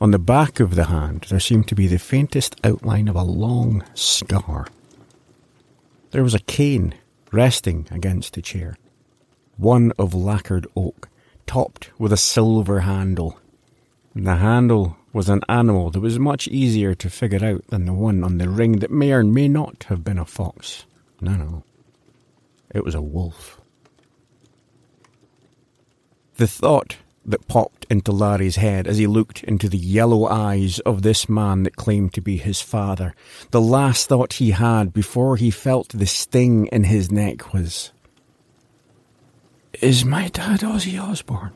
On 0.00 0.12
the 0.12 0.18
back 0.18 0.58
of 0.58 0.74
the 0.74 0.86
hand, 0.86 1.26
there 1.28 1.40
seemed 1.40 1.68
to 1.68 1.74
be 1.74 1.86
the 1.86 1.98
faintest 1.98 2.56
outline 2.64 3.06
of 3.06 3.16
a 3.16 3.22
long 3.22 3.84
scar. 3.94 4.66
There 6.10 6.24
was 6.24 6.34
a 6.34 6.40
cane 6.40 6.94
resting 7.32 7.86
against 7.90 8.32
the 8.32 8.42
chair, 8.42 8.76
one 9.58 9.92
of 9.98 10.14
lacquered 10.14 10.66
oak, 10.74 11.08
topped 11.46 11.90
with 11.98 12.12
a 12.14 12.16
silver 12.16 12.80
handle. 12.80 13.38
The 14.14 14.36
handle 14.36 14.96
was 15.12 15.28
an 15.28 15.42
animal 15.50 15.90
that 15.90 16.00
was 16.00 16.18
much 16.18 16.48
easier 16.48 16.94
to 16.94 17.10
figure 17.10 17.44
out 17.44 17.66
than 17.68 17.84
the 17.84 17.92
one 17.92 18.24
on 18.24 18.38
the 18.38 18.48
ring 18.48 18.78
that 18.78 18.90
may 18.90 19.12
or 19.12 19.22
may 19.22 19.48
not 19.48 19.84
have 19.88 20.02
been 20.02 20.18
a 20.18 20.24
fox. 20.24 20.86
No, 21.20 21.32
no. 21.32 21.62
It 22.74 22.84
was 22.84 22.94
a 22.94 23.02
wolf. 23.02 23.60
The 26.36 26.46
thought 26.46 26.96
that 27.24 27.46
popped 27.46 27.86
into 27.88 28.10
Larry's 28.10 28.56
head 28.56 28.86
as 28.86 28.98
he 28.98 29.06
looked 29.06 29.44
into 29.44 29.68
the 29.68 29.78
yellow 29.78 30.26
eyes 30.26 30.80
of 30.80 31.02
this 31.02 31.28
man 31.28 31.62
that 31.62 31.76
claimed 31.76 32.14
to 32.14 32.20
be 32.20 32.36
his 32.36 32.60
father, 32.60 33.14
the 33.50 33.60
last 33.60 34.08
thought 34.08 34.34
he 34.34 34.50
had 34.50 34.92
before 34.92 35.36
he 35.36 35.50
felt 35.50 35.90
the 35.90 36.06
sting 36.06 36.66
in 36.66 36.84
his 36.84 37.12
neck 37.12 37.52
was, 37.52 37.92
Is 39.80 40.04
my 40.04 40.28
dad 40.28 40.60
Ozzy 40.60 41.00
Osbourne? 41.00 41.52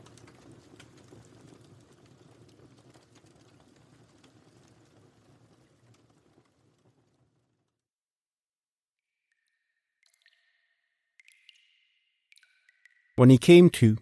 When 13.17 13.31
he 13.31 13.39
came 13.39 13.71
to, 13.71 13.97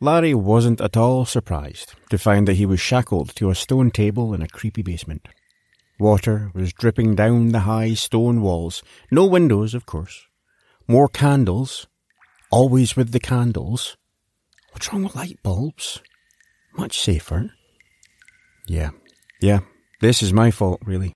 Larry 0.00 0.32
wasn't 0.32 0.80
at 0.80 0.96
all 0.96 1.26
surprised 1.26 1.94
to 2.08 2.16
find 2.16 2.48
that 2.48 2.56
he 2.56 2.64
was 2.64 2.80
shackled 2.80 3.36
to 3.36 3.50
a 3.50 3.54
stone 3.54 3.90
table 3.90 4.32
in 4.32 4.40
a 4.40 4.48
creepy 4.48 4.80
basement. 4.80 5.28
Water 5.98 6.50
was 6.54 6.72
dripping 6.72 7.14
down 7.14 7.50
the 7.50 7.60
high 7.60 7.92
stone 7.92 8.40
walls, 8.40 8.82
no 9.10 9.26
windows, 9.26 9.74
of 9.74 9.84
course. 9.84 10.24
More 10.88 11.08
candles, 11.08 11.86
always 12.50 12.96
with 12.96 13.12
the 13.12 13.20
candles. 13.20 13.98
What's 14.70 14.90
wrong 14.90 15.04
with 15.04 15.14
light 15.14 15.38
bulbs? 15.42 16.00
Much 16.74 16.98
safer. 16.98 17.50
Yeah, 18.66 18.92
yeah, 19.42 19.60
this 20.00 20.22
is 20.22 20.32
my 20.32 20.50
fault, 20.50 20.80
really. 20.86 21.12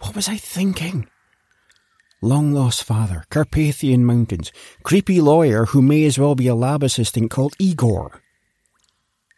What 0.00 0.14
was 0.14 0.28
I 0.28 0.36
thinking? 0.36 1.08
Long 2.22 2.52
lost 2.52 2.84
father, 2.84 3.24
Carpathian 3.30 4.04
Mountains, 4.04 4.52
creepy 4.82 5.20
lawyer 5.20 5.66
who 5.66 5.82
may 5.82 6.04
as 6.04 6.18
well 6.18 6.34
be 6.34 6.46
a 6.46 6.54
lab 6.54 6.82
assistant 6.82 7.30
called 7.30 7.54
Igor. 7.58 8.20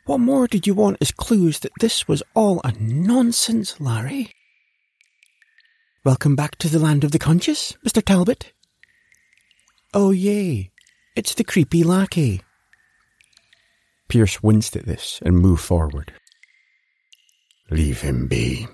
What 0.07 0.19
more 0.19 0.49
did 0.49 0.67
you 0.67 0.75
want 0.75 0.97
as 1.01 1.13
clues 1.13 1.61
that 1.61 1.73
this 1.81 2.09
was 2.09 2.23
all 2.35 2.61
a 2.65 2.73
nonsense, 2.73 3.81
Larry? 3.81 4.33
Welcome 6.05 6.35
back 6.35 6.57
to 6.59 6.69
the 6.69 6.81
land 6.81 7.05
of 7.05 7.13
the 7.13 7.21
conscious, 7.21 7.77
Mr. 7.87 8.05
Talbot. 8.05 8.53
Oh, 9.95 10.11
yay, 10.11 10.73
it's 11.15 11.35
the 11.35 11.45
creepy 11.45 11.85
lackey. 11.85 12.43
Pierce 14.09 14.43
winced 14.43 14.75
at 14.75 14.87
this 14.87 15.21
and 15.25 15.39
moved 15.39 15.63
forward. 15.63 16.13
Leave 17.71 18.01
him 18.01 18.27
be, 18.27 18.67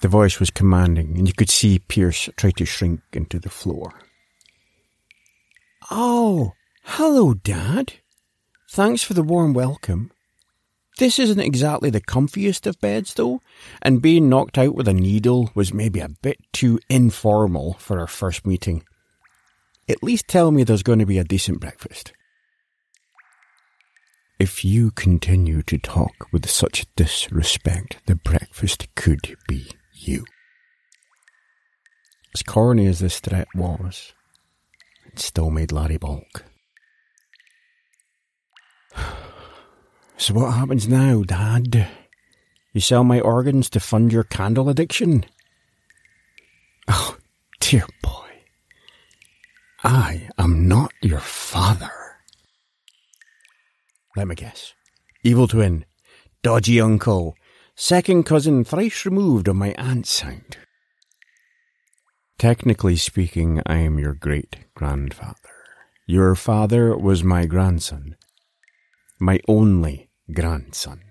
the 0.00 0.08
voice 0.08 0.38
was 0.38 0.50
commanding, 0.50 1.16
and 1.16 1.26
you 1.26 1.34
could 1.34 1.50
see 1.50 1.80
Pierce 1.80 2.28
try 2.36 2.50
to 2.52 2.64
shrink 2.64 3.00
into 3.12 3.38
the 3.38 3.50
floor. 3.50 3.94
Oh, 5.90 6.52
hello, 6.84 7.34
Dad. 7.34 7.94
Thanks 8.70 9.02
for 9.02 9.14
the 9.14 9.22
warm 9.22 9.54
welcome. 9.54 10.12
This 10.98 11.18
isn't 11.18 11.40
exactly 11.40 11.90
the 11.90 12.00
comfiest 12.00 12.66
of 12.66 12.80
beds, 12.80 13.14
though, 13.14 13.40
and 13.80 14.02
being 14.02 14.28
knocked 14.28 14.58
out 14.58 14.74
with 14.74 14.88
a 14.88 14.92
needle 14.92 15.50
was 15.54 15.72
maybe 15.72 16.00
a 16.00 16.08
bit 16.08 16.38
too 16.52 16.80
informal 16.90 17.74
for 17.74 18.00
our 18.00 18.06
first 18.06 18.46
meeting. 18.46 18.84
At 19.88 20.02
least 20.02 20.28
tell 20.28 20.50
me 20.50 20.64
there's 20.64 20.82
going 20.82 20.98
to 20.98 21.06
be 21.06 21.18
a 21.18 21.24
decent 21.24 21.60
breakfast. 21.60 22.12
If 24.38 24.64
you 24.64 24.90
continue 24.90 25.62
to 25.62 25.78
talk 25.78 26.26
with 26.32 26.48
such 26.48 26.86
disrespect, 26.94 27.98
the 28.06 28.16
breakfast 28.16 28.94
could 28.94 29.36
be 29.48 29.70
you. 30.06 30.24
As 32.34 32.42
corny 32.42 32.86
as 32.86 32.98
this 32.98 33.20
threat 33.20 33.48
was, 33.54 34.12
it 35.06 35.18
still 35.18 35.50
made 35.50 35.72
Larry 35.72 35.98
balk. 35.98 36.44
So 40.20 40.34
what 40.34 40.52
happens 40.52 40.88
now, 40.88 41.22
Dad? 41.22 41.88
You 42.72 42.80
sell 42.80 43.04
my 43.04 43.20
organs 43.20 43.70
to 43.70 43.78
fund 43.78 44.12
your 44.12 44.24
candle 44.24 44.68
addiction? 44.68 45.24
Oh, 46.88 47.16
dear 47.60 47.86
boy. 48.02 48.28
I 49.84 50.28
am 50.36 50.66
not 50.66 50.92
your 51.02 51.20
father. 51.20 51.90
Let 54.16 54.26
me 54.26 54.34
guess. 54.34 54.74
Evil 55.22 55.46
twin, 55.46 55.84
dodgy 56.42 56.80
uncle, 56.80 57.36
second 57.80 58.24
cousin 58.24 58.64
thrice 58.64 59.04
removed 59.04 59.48
on 59.48 59.56
my 59.56 59.72
aunt's 59.78 60.10
side. 60.10 60.56
Technically 62.36 62.96
speaking, 62.96 63.62
I 63.66 63.76
am 63.76 64.00
your 64.00 64.14
great 64.14 64.56
grandfather. 64.74 65.54
Your 66.04 66.34
father 66.34 66.96
was 66.96 67.22
my 67.22 67.46
grandson, 67.46 68.16
my 69.20 69.38
only 69.46 70.10
grandson. 70.34 71.02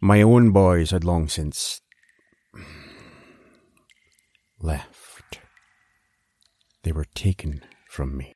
My 0.00 0.22
own 0.22 0.50
boys 0.50 0.90
had 0.90 1.04
long 1.04 1.28
since 1.28 1.80
left. 4.60 5.38
They 6.82 6.90
were 6.90 7.06
taken 7.14 7.62
from 7.88 8.16
me. 8.16 8.34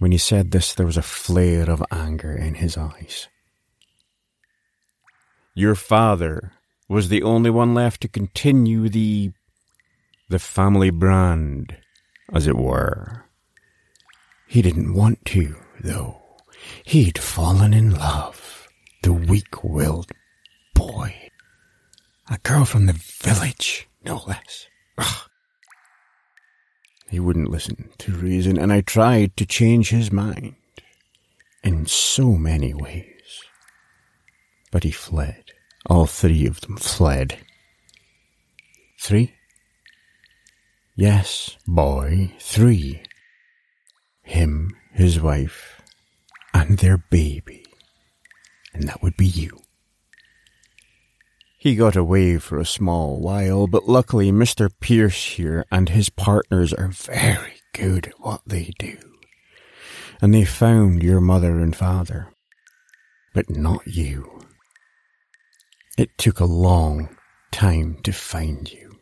When 0.00 0.10
he 0.10 0.18
said 0.18 0.50
this, 0.50 0.74
there 0.74 0.86
was 0.86 0.96
a 0.96 1.02
flare 1.02 1.70
of 1.70 1.84
anger 1.92 2.34
in 2.34 2.54
his 2.54 2.76
eyes. 2.76 3.28
Your 5.60 5.74
father 5.74 6.52
was 6.88 7.10
the 7.10 7.22
only 7.22 7.50
one 7.50 7.74
left 7.74 8.00
to 8.00 8.08
continue 8.08 8.88
the 8.88 9.32
the 10.30 10.38
family 10.38 10.88
brand, 10.88 11.76
as 12.32 12.46
it 12.46 12.56
were. 12.56 13.26
He 14.46 14.62
didn't 14.62 14.94
want 14.94 15.22
to, 15.26 15.56
though. 15.78 16.22
He'd 16.82 17.18
fallen 17.18 17.74
in 17.74 17.90
love. 17.90 18.68
The 19.02 19.12
weak-willed 19.12 20.10
boy. 20.74 21.28
A 22.30 22.38
girl 22.38 22.64
from 22.64 22.86
the 22.86 22.94
village, 22.94 23.86
no 24.02 24.22
less. 24.26 24.66
Ugh. 24.96 25.28
He 27.10 27.20
wouldn't 27.20 27.50
listen 27.50 27.90
to 27.98 28.12
reason, 28.12 28.56
and 28.56 28.72
I 28.72 28.80
tried 28.80 29.36
to 29.36 29.44
change 29.44 29.90
his 29.90 30.10
mind 30.10 30.54
in 31.62 31.84
so 31.84 32.32
many 32.32 32.72
ways. 32.72 33.09
But 34.70 34.84
he 34.84 34.90
fled. 34.90 35.52
All 35.86 36.06
three 36.06 36.46
of 36.46 36.60
them 36.60 36.76
fled. 36.76 37.38
Three? 39.00 39.34
Yes, 40.94 41.56
boy, 41.66 42.34
three. 42.38 43.02
Him, 44.22 44.76
his 44.92 45.20
wife, 45.20 45.80
and 46.52 46.78
their 46.78 46.98
baby. 46.98 47.64
And 48.74 48.86
that 48.88 49.02
would 49.02 49.16
be 49.16 49.26
you. 49.26 49.60
He 51.60 51.76
got 51.76 51.96
away 51.96 52.38
for 52.38 52.58
a 52.58 52.64
small 52.64 53.20
while, 53.20 53.66
but 53.66 53.88
luckily 53.88 54.32
Mr. 54.32 54.70
Pierce 54.80 55.24
here 55.32 55.66
and 55.70 55.90
his 55.90 56.08
partners 56.08 56.72
are 56.72 56.88
very 56.88 57.60
good 57.74 58.06
at 58.06 58.20
what 58.20 58.40
they 58.46 58.72
do. 58.78 58.96
And 60.22 60.32
they 60.32 60.44
found 60.44 61.02
your 61.02 61.20
mother 61.20 61.60
and 61.60 61.74
father. 61.76 62.32
But 63.34 63.50
not 63.50 63.86
you. 63.86 64.39
It 66.00 66.16
took 66.16 66.40
a 66.40 66.46
long 66.46 67.14
time 67.52 67.98
to 68.04 68.12
find 68.14 68.72
you. 68.72 69.00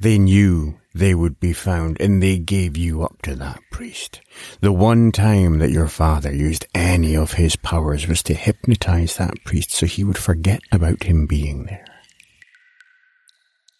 They 0.00 0.16
knew 0.16 0.78
they 0.94 1.12
would 1.12 1.40
be 1.40 1.52
found, 1.52 2.00
and 2.00 2.22
they 2.22 2.38
gave 2.38 2.76
you 2.76 3.02
up 3.02 3.20
to 3.22 3.34
that 3.34 3.58
priest. 3.72 4.20
The 4.60 4.70
one 4.70 5.10
time 5.10 5.58
that 5.58 5.72
your 5.72 5.88
father 5.88 6.32
used 6.32 6.68
any 6.72 7.16
of 7.16 7.32
his 7.32 7.56
powers 7.56 8.06
was 8.06 8.22
to 8.22 8.34
hypnotize 8.34 9.16
that 9.16 9.42
priest 9.44 9.72
so 9.72 9.86
he 9.86 10.04
would 10.04 10.18
forget 10.18 10.60
about 10.70 11.02
him 11.02 11.26
being 11.26 11.64
there. 11.64 11.84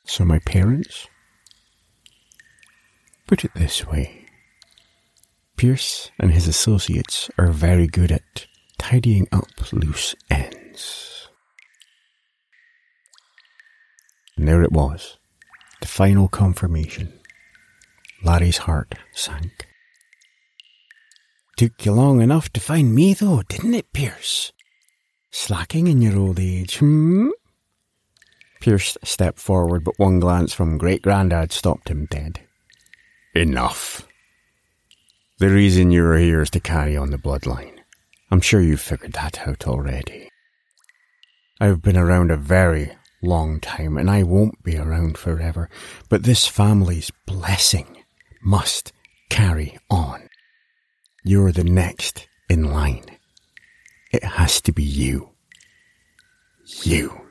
So 0.04 0.24
my 0.24 0.40
parents? 0.40 1.06
Put 3.28 3.44
it 3.44 3.54
this 3.54 3.86
way. 3.86 4.26
Pierce 5.56 6.10
and 6.18 6.32
his 6.32 6.48
associates 6.48 7.30
are 7.38 7.52
very 7.52 7.86
good 7.86 8.10
at 8.10 8.48
tidying 8.76 9.28
up 9.30 9.72
loose 9.72 10.16
ends. 10.28 11.09
And 14.40 14.48
there 14.48 14.62
it 14.62 14.72
was 14.72 15.18
the 15.82 15.86
final 15.86 16.26
confirmation. 16.26 17.12
Larry's 18.24 18.56
heart 18.56 18.94
sank. 19.12 19.66
Took 21.58 21.84
you 21.84 21.92
long 21.92 22.22
enough 22.22 22.50
to 22.54 22.60
find 22.60 22.94
me, 22.94 23.12
though, 23.12 23.42
didn't 23.42 23.74
it, 23.74 23.92
Pierce? 23.92 24.52
Slacking 25.30 25.88
in 25.88 26.00
your 26.00 26.18
old 26.18 26.40
age, 26.40 26.78
hmm? 26.78 27.28
Pierce 28.60 28.96
stepped 29.04 29.38
forward, 29.38 29.84
but 29.84 29.98
one 29.98 30.20
glance 30.20 30.54
from 30.54 30.78
Great 30.78 31.02
Grandad 31.02 31.52
stopped 31.52 31.90
him 31.90 32.06
dead. 32.06 32.40
Enough. 33.34 34.08
The 35.38 35.50
reason 35.50 35.90
you're 35.90 36.16
here 36.16 36.40
is 36.40 36.50
to 36.50 36.60
carry 36.60 36.96
on 36.96 37.10
the 37.10 37.18
bloodline. 37.18 37.76
I'm 38.30 38.40
sure 38.40 38.62
you've 38.62 38.80
figured 38.80 39.12
that 39.12 39.46
out 39.46 39.66
already. 39.66 40.30
I've 41.60 41.82
been 41.82 41.98
around 41.98 42.30
a 42.30 42.38
very 42.38 42.96
long 43.22 43.60
time, 43.60 43.96
and 43.96 44.10
I 44.10 44.22
won't 44.22 44.62
be 44.62 44.76
around 44.76 45.18
forever, 45.18 45.68
but 46.08 46.22
this 46.22 46.46
family's 46.46 47.10
blessing 47.26 48.04
must 48.42 48.92
carry 49.28 49.78
on. 49.90 50.28
You're 51.24 51.52
the 51.52 51.64
next 51.64 52.28
in 52.48 52.64
line. 52.64 53.04
It 54.12 54.24
has 54.24 54.60
to 54.62 54.72
be 54.72 54.82
you. 54.82 55.30
You. 56.82 57.26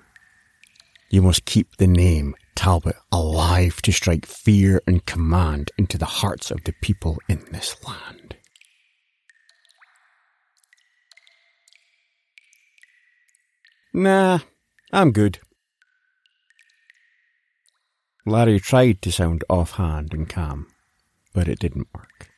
You 1.10 1.22
must 1.22 1.46
keep 1.46 1.78
the 1.78 1.88
name 1.88 2.36
Talbot 2.56 2.96
alive 3.12 3.82
to 3.84 3.92
strike 3.92 4.26
fear 4.26 4.82
and 4.86 5.06
command 5.06 5.72
into 5.78 5.98
the 5.98 6.06
hearts 6.06 6.52
of 6.52 6.64
the 6.66 6.74
people 6.82 7.18
in 7.28 7.44
this 7.52 7.76
land. 7.88 8.36
Nah, 13.94 14.40
I'm 14.94 15.12
good. 15.12 15.40
Larry 18.30 18.60
tried 18.60 19.02
to 19.02 19.12
sound 19.12 19.44
offhand 19.50 20.14
and 20.14 20.30
calm, 20.30 20.68
but 21.34 21.48
it 21.48 21.60
didn't 21.60 21.88
work. 21.94 22.30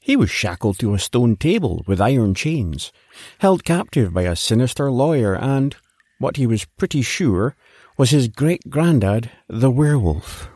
He 0.00 0.16
was 0.16 0.30
shackled 0.30 0.78
to 0.78 0.94
a 0.94 0.98
stone 0.98 1.36
table 1.36 1.84
with 1.86 2.00
iron 2.00 2.34
chains, 2.34 2.92
held 3.38 3.64
captive 3.64 4.14
by 4.14 4.22
a 4.22 4.34
sinister 4.34 4.90
lawyer, 4.90 5.36
and, 5.36 5.76
what 6.18 6.36
he 6.36 6.46
was 6.46 6.64
pretty 6.64 7.02
sure, 7.02 7.54
was 7.98 8.10
his 8.10 8.28
great 8.28 8.70
grandad, 8.70 9.30
the 9.48 9.70
werewolf. 9.70 10.48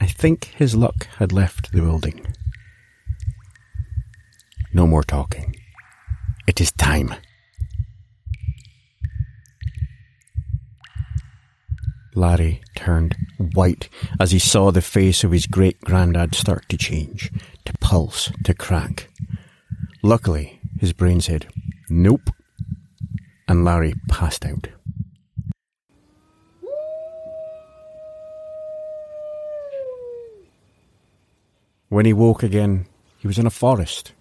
I 0.00 0.06
think 0.06 0.46
his 0.46 0.74
luck 0.74 1.06
had 1.18 1.32
left 1.32 1.70
the 1.70 1.80
building. 1.80 2.26
No 4.72 4.86
more 4.86 5.04
talking. 5.04 5.54
It 6.46 6.60
is 6.60 6.72
time. 6.72 7.14
Larry 12.20 12.60
turned 12.76 13.16
white 13.54 13.88
as 14.20 14.30
he 14.30 14.38
saw 14.38 14.70
the 14.70 14.82
face 14.82 15.24
of 15.24 15.30
his 15.30 15.46
great 15.46 15.80
grandad 15.80 16.34
start 16.34 16.68
to 16.68 16.76
change, 16.76 17.32
to 17.64 17.72
pulse, 17.80 18.30
to 18.44 18.52
crack. 18.52 19.08
Luckily, 20.02 20.60
his 20.78 20.92
brain 20.92 21.22
said, 21.22 21.48
Nope. 21.88 22.28
And 23.48 23.64
Larry 23.64 23.94
passed 24.06 24.44
out. 24.44 24.68
When 31.88 32.04
he 32.04 32.12
woke 32.12 32.42
again, 32.42 32.84
he 33.16 33.28
was 33.28 33.38
in 33.38 33.46
a 33.46 33.50
forest, 33.50 34.12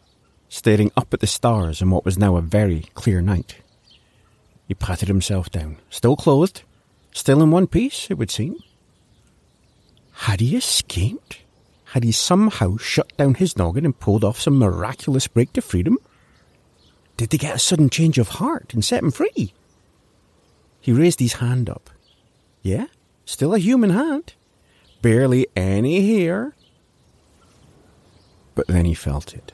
staring 0.48 0.90
up 0.96 1.14
at 1.14 1.20
the 1.20 1.28
stars 1.28 1.82
in 1.82 1.90
what 1.90 2.06
was 2.06 2.18
now 2.18 2.38
a 2.38 2.42
very 2.42 2.86
clear 2.94 3.22
night. 3.22 3.58
He 4.70 4.74
patted 4.74 5.10
himself 5.10 5.50
down, 5.50 5.80
still 5.90 6.16
clothed, 6.16 6.64
Still 7.12 7.42
in 7.42 7.52
one 7.52 7.68
piece, 7.68 8.10
it 8.10 8.18
would 8.18 8.32
seem. 8.32 8.58
Had 10.12 10.40
he 10.40 10.56
escaped? 10.56 11.40
Had 11.86 12.04
he 12.04 12.12
somehow 12.12 12.78
shut 12.78 13.16
down 13.18 13.36
his 13.36 13.58
noggin 13.58 13.86
and 13.86 14.00
pulled 14.00 14.24
off 14.24 14.40
some 14.40 14.60
miraculous 14.60 15.28
break 15.28 15.54
to 15.54 15.62
freedom? 15.62 15.98
Did 17.18 17.32
they 17.32 17.38
get 17.38 17.56
a 17.56 17.60
sudden 17.60 17.90
change 17.90 18.18
of 18.18 18.28
heart 18.30 18.74
and 18.74 18.86
set 18.86 19.02
him 19.04 19.12
free? 19.12 19.54
He 20.80 20.92
raised 20.92 21.20
his 21.20 21.34
hand 21.34 21.70
up. 21.70 21.90
Yeah, 22.62 22.88
still 23.26 23.54
a 23.54 23.60
human 23.60 23.90
hand. 23.90 24.34
Barely 25.02 25.48
any 25.56 26.16
hair. 26.16 26.54
But 28.56 28.68
then 28.68 28.86
he 28.86 28.94
felt 28.94 29.34
it. 29.34 29.52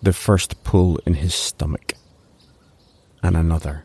The 0.00 0.12
first 0.12 0.62
pull 0.64 0.98
in 1.06 1.14
his 1.14 1.34
stomach. 1.34 1.94
And 3.22 3.36
another 3.36 3.84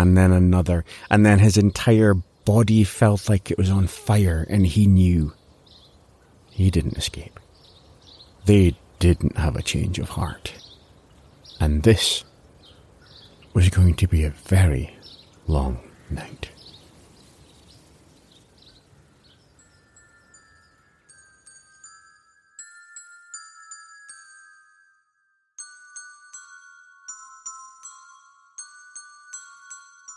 and 0.00 0.16
then 0.16 0.32
another, 0.32 0.84
and 1.10 1.24
then 1.24 1.38
his 1.38 1.56
entire 1.56 2.14
body 2.44 2.84
felt 2.84 3.28
like 3.28 3.50
it 3.50 3.58
was 3.58 3.70
on 3.70 3.86
fire, 3.86 4.46
and 4.48 4.66
he 4.66 4.86
knew 4.86 5.32
he 6.50 6.70
didn't 6.70 6.98
escape. 6.98 7.38
They 8.46 8.76
didn't 8.98 9.36
have 9.36 9.56
a 9.56 9.62
change 9.62 9.98
of 9.98 10.10
heart. 10.10 10.54
And 11.60 11.82
this 11.82 12.24
was 13.52 13.68
going 13.68 13.94
to 13.96 14.08
be 14.08 14.24
a 14.24 14.30
very 14.30 14.96
long 15.46 15.78
night. 16.08 16.50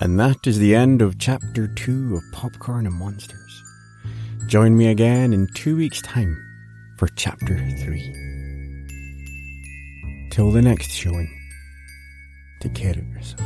And 0.03 0.19
that 0.19 0.45
is 0.45 0.59
the 0.59 0.75
end 0.75 1.01
of 1.01 1.17
chapter 1.17 1.65
2 1.65 2.17
of 2.17 2.23
Popcorn 2.33 2.85
and 2.85 2.93
Monsters. 2.93 3.63
Join 4.47 4.75
me 4.75 4.87
again 4.87 5.31
in 5.31 5.47
two 5.53 5.77
weeks' 5.77 6.01
time 6.01 6.35
for 6.97 7.07
chapter 7.15 7.57
3. 7.57 8.13
Till 10.29 10.51
the 10.51 10.61
next 10.61 10.91
showing, 10.91 11.29
take 12.59 12.75
care 12.75 12.91
of 12.91 13.07
yourself. 13.15 13.39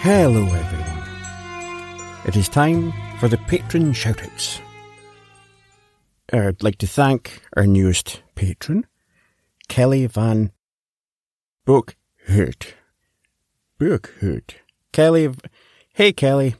Hello, 0.00 0.42
everyone. 0.42 1.04
It 2.26 2.34
is 2.34 2.48
time 2.48 2.92
for 3.20 3.28
the 3.28 3.38
patron 3.46 3.92
shoutouts. 3.92 4.60
I'd 6.32 6.62
like 6.62 6.76
to 6.78 6.86
thank 6.86 7.40
our 7.56 7.66
newest 7.66 8.22
patron, 8.34 8.86
Kelly 9.68 10.06
Van 10.06 10.52
Bookhoot. 11.66 12.74
Bookhoot. 13.80 14.54
Kelly, 14.92 15.34
hey 15.94 16.12
Kelly, 16.12 16.56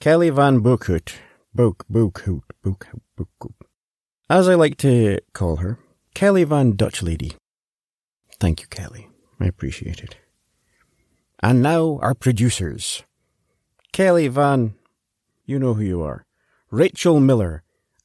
Kelly 0.00 0.30
Van 0.30 0.60
Bookhoot. 0.60 1.14
Book, 1.54 1.84
Bookhoot, 1.90 2.42
Bookhoot, 2.64 3.02
Bookhoot. 3.18 3.54
As 4.30 4.48
I 4.48 4.54
like 4.54 4.78
to 4.78 5.18
call 5.34 5.56
her, 5.56 5.78
Kelly 6.14 6.44
Van 6.44 6.72
Dutch 6.72 7.02
Lady. 7.02 7.32
Thank 8.40 8.62
you, 8.62 8.66
Kelly. 8.68 9.08
I 9.38 9.44
appreciate 9.46 10.02
it. 10.02 10.16
And 11.42 11.62
now 11.62 11.98
our 12.00 12.14
producers. 12.14 13.02
Kelly 13.92 14.28
Van, 14.28 14.74
you 15.44 15.58
know 15.58 15.74
who 15.74 15.82
you 15.82 16.00
are. 16.00 16.24
Rachel 16.70 17.20
Miller, 17.20 17.62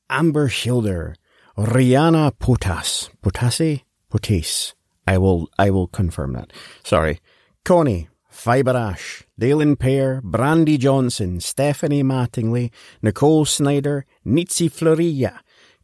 Amber 0.10 0.50
Schilder, 0.50 1.16
Rihanna 1.58 2.32
Potas, 2.40 3.10
Potase, 3.22 3.82
Potace. 4.10 4.74
I 5.08 5.18
will, 5.18 5.50
I 5.58 5.70
will 5.70 5.88
confirm 5.88 6.34
that. 6.34 6.52
Sorry. 6.84 7.20
Connie, 7.64 8.10
Fiber 8.30 8.78
Ash, 8.78 9.24
Dalen 9.40 9.78
Pear, 9.78 10.22
Brandy 10.24 10.78
Johnson, 10.78 11.40
Stephanie 11.40 12.04
Mattingly, 12.04 12.72
Nicole 13.02 13.46
Snyder, 13.46 14.06
Nitsi 14.26 14.72
Florilla, 14.72 15.42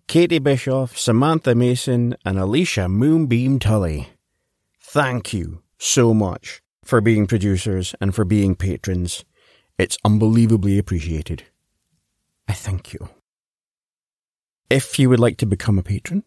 Katie 0.08 0.40
Bischoff, 0.40 0.98
Samantha 0.98 1.56
Mason, 1.56 2.16
and 2.24 2.38
Alicia 2.38 2.88
Moonbeam 2.88 3.60
Tully. 3.60 4.10
Thank 4.80 5.34
you 5.34 5.64
so 5.80 6.14
much 6.14 6.62
for 6.84 7.02
being 7.02 7.26
producers 7.26 7.96
and 8.00 8.14
for 8.14 8.24
being 8.26 8.56
patrons. 8.56 9.26
It's 9.80 9.98
unbelievably 10.06 10.78
appreciated. 10.78 11.44
I 12.48 12.54
thank 12.54 12.94
you. 12.94 13.10
If 14.70 15.00
you 15.00 15.10
would 15.10 15.20
like 15.20 15.38
to 15.38 15.46
become 15.46 15.78
a 15.78 15.84
patron, 15.84 16.24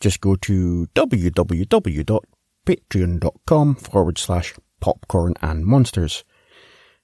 just 0.00 0.20
go 0.20 0.34
to 0.36 0.88
www.patreon.com 0.94 3.74
forward 3.76 4.18
slash 4.18 4.54
popcorn 4.80 5.34
and 5.40 5.64
monsters. 5.64 6.24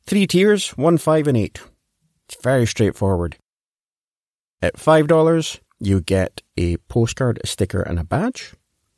Three 0.02 0.26
tiers, 0.26 0.70
one, 0.70 0.98
five, 0.98 1.28
and 1.28 1.36
eight. 1.36 1.60
It's 2.28 2.42
very 2.42 2.66
straightforward. 2.66 3.36
At 4.60 4.76
$5, 4.76 5.60
you 5.78 6.00
get 6.00 6.42
a 6.56 6.78
postcard, 6.88 7.38
a 7.44 7.46
sticker, 7.46 7.82
and 7.82 7.98
a 7.98 8.04
badge. 8.04 8.54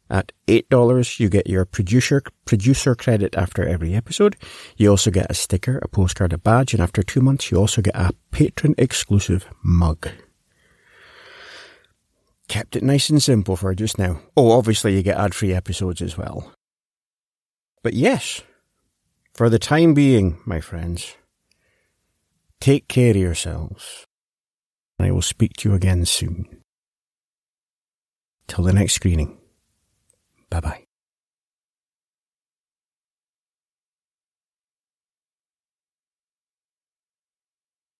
At 0.08 0.32
$8, 0.48 1.20
you 1.20 1.28
get 1.28 1.46
your 1.46 1.64
producer, 1.64 2.22
producer 2.46 2.94
credit 2.94 3.36
after 3.36 3.68
every 3.68 3.94
episode. 3.94 4.36
You 4.76 4.90
also 4.90 5.10
get 5.10 5.30
a 5.30 5.34
sticker, 5.34 5.78
a 5.78 5.88
postcard, 5.88 6.32
a 6.32 6.38
badge, 6.38 6.74
and 6.74 6.82
after 6.82 7.02
two 7.02 7.20
months, 7.20 7.50
you 7.50 7.58
also 7.58 7.82
get 7.82 7.94
a 7.94 8.12
patron 8.32 8.74
exclusive 8.78 9.46
mug. 9.62 10.08
Kept 12.50 12.74
it 12.74 12.82
nice 12.82 13.08
and 13.10 13.22
simple 13.22 13.54
for 13.54 13.72
just 13.76 13.96
now. 13.96 14.20
Oh, 14.36 14.50
obviously 14.50 14.96
you 14.96 15.04
get 15.04 15.16
ad-free 15.16 15.54
episodes 15.54 16.02
as 16.02 16.18
well. 16.18 16.52
But 17.84 17.94
yes, 17.94 18.42
for 19.34 19.48
the 19.48 19.60
time 19.60 19.94
being, 19.94 20.40
my 20.44 20.60
friends, 20.60 21.14
take 22.60 22.88
care 22.88 23.12
of 23.12 23.16
yourselves. 23.16 24.04
And 24.98 25.06
I 25.06 25.12
will 25.12 25.22
speak 25.22 25.52
to 25.58 25.68
you 25.68 25.74
again 25.76 26.04
soon. 26.04 26.60
Till 28.48 28.64
the 28.64 28.72
next 28.72 28.94
screening. 28.94 29.38
Bye 30.50 30.60
bye. 30.60 30.89